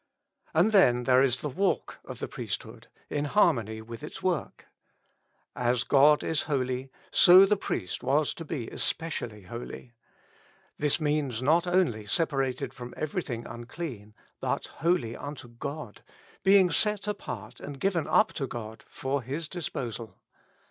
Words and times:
And 0.55 0.71
then 0.71 1.03
there 1.03 1.21
is 1.21 1.41
the 1.41 1.49
lualk 1.51 1.99
of 2.05 2.17
the 2.17 2.27
priesthood, 2.27 2.87
in 3.11 3.25
har 3.25 3.53
mony 3.53 3.83
with 3.83 4.01
its 4.03 4.23
work. 4.23 4.65
As 5.55 5.83
God 5.83 6.23
is 6.23 6.41
holy, 6.49 6.89
so 7.11 7.45
the 7.45 7.55
priest 7.55 8.01
was 8.01 8.33
to 8.33 8.43
be 8.43 8.67
especially 8.69 9.43
holy. 9.43 9.93
This 10.75 10.99
means 10.99 11.43
not 11.43 11.67
only 11.67 12.07
separated 12.07 12.73
from 12.73 12.95
everything 12.97 13.45
unclean, 13.45 14.15
but 14.39 14.65
holy 14.81 15.15
unto 15.15 15.47
God, 15.47 16.01
being 16.41 16.71
set 16.71 17.07
apart 17.07 17.59
and 17.59 17.79
given 17.79 18.07
up 18.07 18.33
to 18.33 18.47
God 18.47 18.83
for 18.87 19.21
His 19.21 19.47
disposal. 19.47 20.17